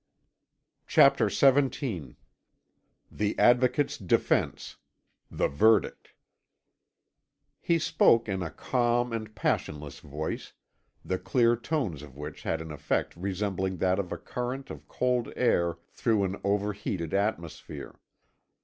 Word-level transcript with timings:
CHAPTER 0.87 1.29
XVII 1.29 2.15
THE 3.11 3.37
ADVOCATES 3.37 3.99
DEFENCE 3.99 4.77
THE 5.29 5.47
VERDICT 5.47 6.13
He 7.59 7.77
spoke 7.77 8.27
in 8.27 8.41
a 8.41 8.49
calm 8.49 9.13
and 9.13 9.35
passionless 9.35 9.99
voice, 9.99 10.53
the 11.05 11.19
clear 11.19 11.55
tones 11.55 12.01
of 12.01 12.17
which 12.17 12.41
had 12.41 12.61
an 12.61 12.71
effect 12.71 13.15
resembling 13.15 13.77
that 13.77 13.99
of 13.99 14.11
a 14.11 14.17
current 14.17 14.71
of 14.71 14.87
cold 14.87 15.31
air 15.35 15.77
through 15.91 16.23
an 16.23 16.37
over 16.43 16.73
heated 16.73 17.13
atmosphere. 17.13 17.99